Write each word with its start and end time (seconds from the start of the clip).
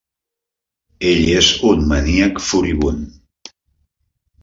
Ell 1.09 1.27
és 1.35 1.51
un 1.73 1.85
maníac 1.93 2.43
furibund. 2.49 3.55